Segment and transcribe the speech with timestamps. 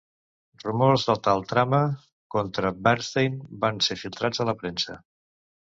[0.61, 1.83] Rumors de tal trama
[2.37, 5.03] contra Bernstein van ser filtrats a la premsa.